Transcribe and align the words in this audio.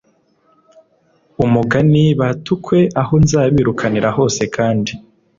umugani 1.45 2.03
batukwe 2.19 2.77
aho 3.01 3.13
nzabirukanira 3.23 4.09
hose 4.17 4.41
kandi 4.55 4.91